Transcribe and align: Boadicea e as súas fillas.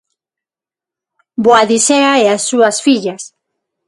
Boadicea 1.45 2.11
e 2.23 2.25
as 2.35 2.43
súas 2.49 2.77
fillas. 2.85 3.23